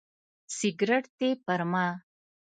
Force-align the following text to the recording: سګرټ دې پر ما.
سګرټ 0.57 1.03
دې 1.19 1.29
پر 1.45 1.61
ما. 1.71 1.85